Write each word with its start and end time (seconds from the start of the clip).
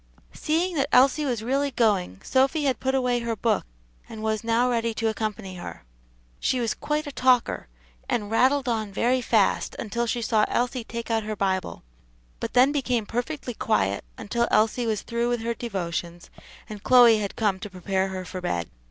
Seeing 0.33 0.73
that 0.77 0.89
Elsie 0.91 1.25
was 1.25 1.43
really 1.43 1.69
going, 1.69 2.21
Sophy 2.23 2.63
had 2.63 2.79
put 2.79 2.95
away 2.95 3.19
her 3.19 3.35
book, 3.35 3.67
and 4.09 4.23
was 4.23 4.43
now 4.43 4.67
ready 4.67 4.95
to 4.95 5.09
accompany 5.09 5.57
her. 5.57 5.83
She 6.39 6.59
was 6.59 6.73
quite 6.73 7.05
a 7.05 7.11
talker, 7.11 7.67
and 8.09 8.31
rattled 8.31 8.67
on 8.67 8.91
very 8.91 9.21
fast 9.21 9.75
until 9.77 10.07
she 10.07 10.23
saw 10.23 10.43
Elsie 10.47 10.83
take 10.83 11.11
out 11.11 11.21
her 11.21 11.35
Bible; 11.35 11.83
but 12.39 12.53
then 12.53 12.71
became 12.71 13.05
perfectly 13.05 13.53
quiet 13.53 14.03
until 14.17 14.47
Elsie 14.49 14.87
was 14.87 15.03
through 15.03 15.29
with 15.29 15.41
her 15.41 15.53
devotions, 15.53 16.31
and 16.67 16.81
Chloe 16.81 17.19
had 17.19 17.35
come 17.35 17.59
to 17.59 17.69
prepare 17.69 18.07
her 18.07 18.25
for 18.25 18.41
bed. 18.41 18.71